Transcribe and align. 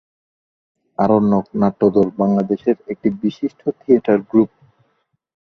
আরণ্যক 0.99 1.45
নাট্যদল 1.61 2.07
বাংলাদেশের 2.19 2.77
একটি 2.91 3.09
বিশিষ্ট 3.21 3.61
থিয়েটার 3.79 4.19
গ্রুপ। 4.29 4.49